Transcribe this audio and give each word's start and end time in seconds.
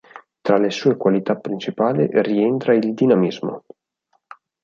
Tra 0.41 0.57
le 0.57 0.71
sue 0.71 0.97
qualità 0.97 1.35
principali 1.35 2.07
rientra 2.11 2.73
il 2.73 2.95
dinamismo. 2.95 3.65